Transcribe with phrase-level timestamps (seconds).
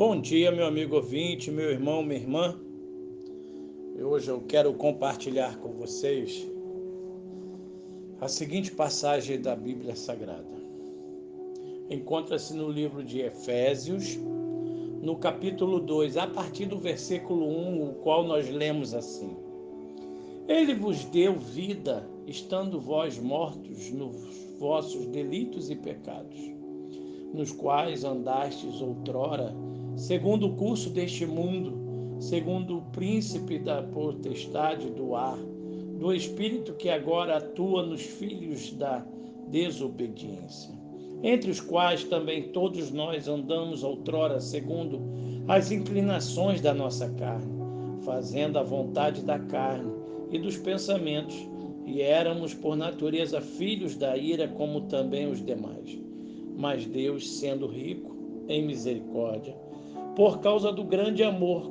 [0.00, 2.58] Bom dia, meu amigo ouvinte, meu irmão, minha irmã.
[4.02, 6.48] Hoje eu quero compartilhar com vocês
[8.18, 10.56] a seguinte passagem da Bíblia Sagrada.
[11.90, 14.18] Encontra-se no livro de Efésios,
[15.02, 19.36] no capítulo 2, a partir do versículo 1, o qual nós lemos assim:
[20.48, 24.16] Ele vos deu vida, estando vós mortos nos
[24.58, 26.40] vossos delitos e pecados,
[27.34, 29.54] nos quais andastes outrora
[30.00, 35.36] segundo o curso deste mundo, segundo o príncipe da potestade do ar,
[35.98, 39.04] do espírito que agora atua nos filhos da
[39.48, 40.74] desobediência,
[41.22, 45.02] entre os quais também todos nós andamos outrora segundo
[45.46, 47.52] as inclinações da nossa carne,
[48.02, 49.92] fazendo a vontade da carne
[50.30, 51.36] e dos pensamentos,
[51.84, 55.98] e éramos por natureza filhos da ira como também os demais.
[56.56, 58.16] Mas Deus, sendo rico
[58.48, 59.54] em misericórdia,
[60.16, 61.70] por causa do grande amor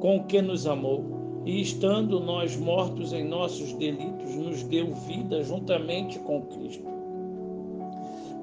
[0.00, 6.18] com que nos amou, e estando nós mortos em nossos delitos, nos deu vida juntamente
[6.18, 6.84] com Cristo.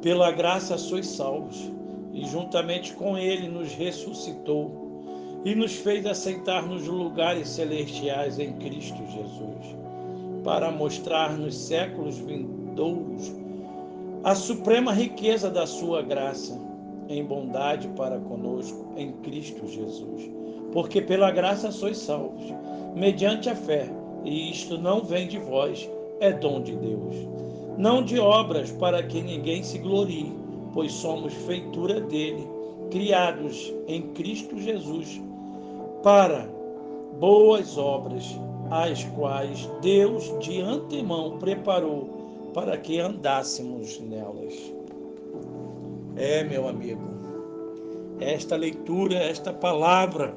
[0.01, 1.71] Pela graça sois salvos,
[2.13, 4.83] e juntamente com Ele nos ressuscitou
[5.43, 9.75] e nos fez aceitar nos lugares celestiais em Cristo Jesus,
[10.43, 13.33] para mostrar nos séculos vindouros
[14.23, 16.57] a suprema riqueza da sua graça
[17.09, 20.29] em bondade para conosco em Cristo Jesus.
[20.71, 22.43] Porque pela graça sois salvos,
[22.95, 23.89] mediante a fé,
[24.23, 27.15] e isto não vem de vós, é dom de Deus.
[27.77, 30.33] Não de obras para que ninguém se glorie,
[30.73, 32.47] pois somos feitura dele,
[32.89, 35.21] criados em Cristo Jesus,
[36.01, 36.47] para
[37.19, 38.25] boas obras,
[38.69, 44.53] as quais Deus de antemão preparou para que andássemos nelas.
[46.15, 47.01] É, meu amigo,
[48.19, 50.35] esta leitura, esta palavra,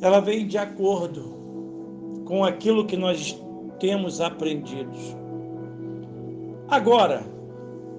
[0.00, 3.38] ela vem de acordo com aquilo que nós
[3.78, 4.90] temos aprendido.
[6.68, 7.22] Agora,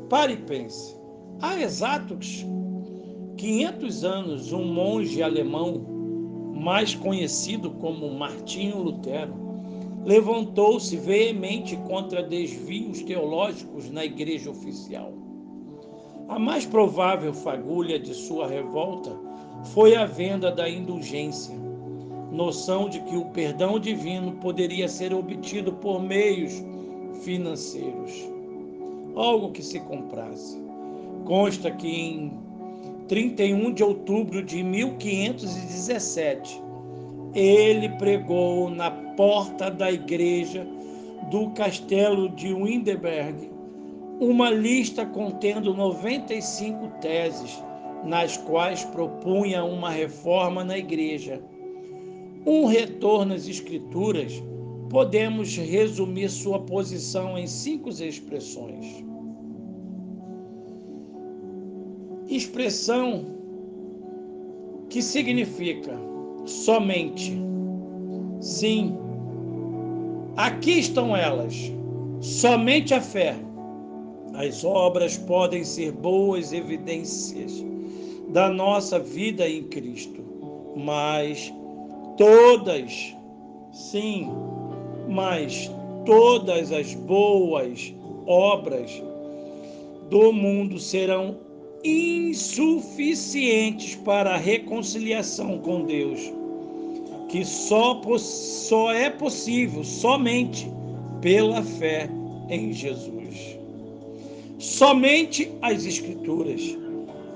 [0.09, 0.95] pare e pense.
[1.40, 2.45] Há exatos
[3.38, 5.81] 500 anos, um monge alemão,
[6.56, 9.34] mais conhecido como Martinho Lutero,
[10.06, 15.21] levantou-se veemente contra desvios teológicos na igreja oficial.
[16.31, 19.12] A mais provável fagulha de sua revolta
[19.74, 21.53] foi a venda da indulgência,
[22.31, 26.53] noção de que o perdão divino poderia ser obtido por meios
[27.22, 28.14] financeiros,
[29.14, 30.58] algo que se comprasse.
[31.25, 32.31] Consta que em
[33.09, 36.62] 31 de outubro de 1517,
[37.36, 40.66] ele pregou na porta da igreja
[41.30, 43.50] do castelo de Windenberg
[44.22, 47.59] uma lista contendo 95 teses,
[48.06, 51.42] nas quais propunha uma reforma na igreja.
[52.46, 54.32] Um retorno às Escrituras,
[54.92, 59.04] podemos resumir sua posição em cinco expressões.
[62.28, 63.26] Expressão
[64.88, 65.98] que significa
[66.46, 67.42] somente.
[68.40, 68.96] Sim,
[70.38, 71.72] aqui estão elas.
[72.20, 73.36] Somente a fé
[74.34, 77.64] as obras podem ser boas evidências
[78.30, 80.24] da nossa vida em Cristo,
[80.75, 81.53] mas
[82.18, 83.16] todas,
[83.74, 84.30] sim,
[85.09, 85.70] mas
[86.06, 87.94] todas as boas
[88.25, 89.03] obras
[90.09, 91.36] do mundo serão
[91.84, 96.22] insuficientes para a reconciliação com Deus,
[97.28, 100.72] que só, só é possível somente
[101.22, 102.09] pela fé
[102.50, 103.60] em Jesus
[104.61, 106.77] somente as Escrituras,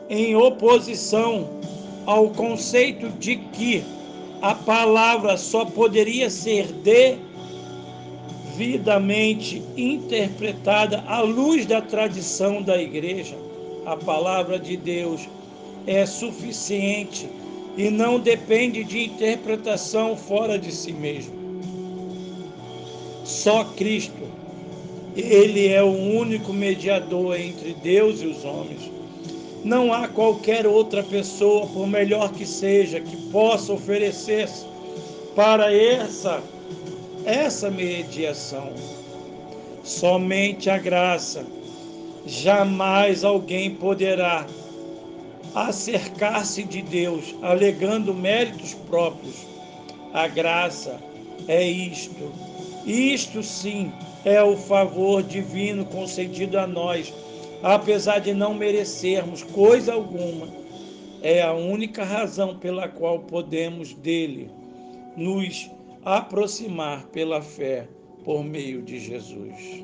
[0.09, 1.49] em oposição
[2.05, 3.83] ao conceito de que
[4.43, 6.67] a palavra só poderia ser
[8.53, 13.35] devidamente interpretada à luz da tradição da igreja.
[13.87, 15.27] A palavra de Deus
[15.87, 17.27] é suficiente
[17.75, 21.33] e não depende de interpretação fora de si mesmo.
[23.23, 24.44] Só Cristo
[25.15, 28.91] ele é o único mediador entre Deus e os homens.
[29.63, 34.65] Não há qualquer outra pessoa, por melhor que seja, que possa oferecer-se
[35.35, 36.41] para essa
[37.25, 38.71] essa mediação.
[39.83, 41.45] Somente a graça.
[42.25, 44.45] Jamais alguém poderá
[45.53, 49.45] acercar-se de Deus alegando méritos próprios.
[50.13, 50.99] A graça
[51.47, 52.31] é isto.
[52.85, 53.91] Isto sim
[54.23, 57.11] é o favor divino concedido a nós,
[57.63, 60.47] apesar de não merecermos coisa alguma.
[61.23, 64.47] é a única razão pela qual podemos dele
[65.17, 65.67] nos
[66.03, 67.87] aproximar pela fé
[68.23, 69.83] por meio de Jesus.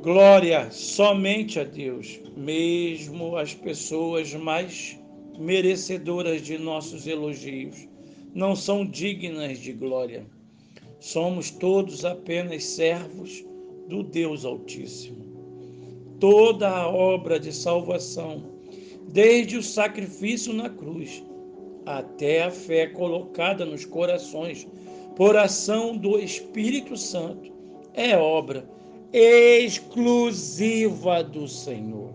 [0.00, 4.96] Glória somente a Deus, mesmo as pessoas mais
[5.36, 7.88] merecedoras de nossos elogios
[8.34, 10.26] não são dignas de glória.
[10.98, 13.44] Somos todos apenas servos
[13.88, 15.24] do Deus Altíssimo.
[16.18, 18.42] Toda a obra de salvação,
[19.08, 21.22] desde o sacrifício na cruz
[21.86, 24.66] até a fé colocada nos corações
[25.14, 27.52] por ação do Espírito Santo,
[27.92, 28.68] é obra
[29.12, 30.42] exclusiva
[31.22, 32.12] do Senhor.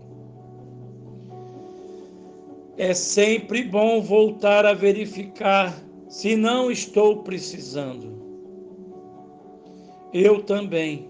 [2.76, 8.20] É sempre bom voltar a verificar se não estou precisando.
[10.12, 11.08] Eu também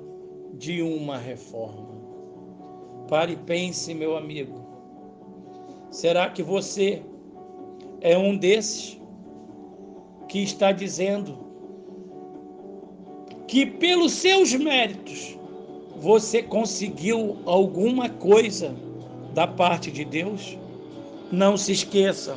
[0.52, 1.88] de uma reforma.
[3.08, 4.62] Pare e pense, meu amigo.
[5.91, 7.02] Será que você
[8.02, 9.00] é um desses
[10.29, 11.38] que está dizendo
[13.49, 15.37] que pelos seus méritos
[15.97, 18.76] você conseguiu alguma coisa
[19.32, 20.58] da parte de Deus?
[21.32, 22.37] Não se esqueça.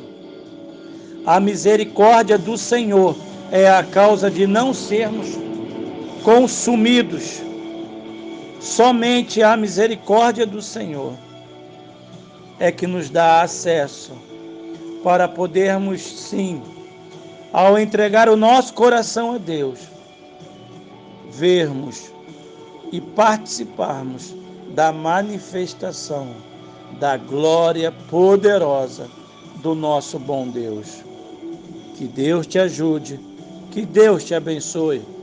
[1.26, 3.16] A misericórdia do Senhor
[3.50, 5.38] é a causa de não sermos
[6.22, 7.40] consumidos.
[8.60, 11.14] Somente a misericórdia do Senhor
[12.58, 14.12] é que nos dá acesso
[15.02, 16.62] para podermos, sim,
[17.52, 19.80] ao entregar o nosso coração a Deus,
[21.30, 22.12] vermos
[22.92, 24.34] e participarmos
[24.74, 26.28] da manifestação
[27.00, 29.08] da glória poderosa
[29.62, 31.02] do nosso bom Deus.
[31.96, 33.20] Que Deus te ajude,
[33.72, 35.13] que Deus te abençoe